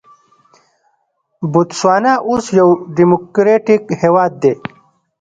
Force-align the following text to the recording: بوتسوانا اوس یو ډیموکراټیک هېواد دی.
بوتسوانا 1.51 2.13
اوس 2.29 2.45
یو 2.59 2.69
ډیموکراټیک 2.97 3.83
هېواد 4.01 4.31
دی. 4.43 4.53